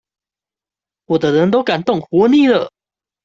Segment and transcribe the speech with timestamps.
[1.05, 2.71] 我的人都敢動，活膩了？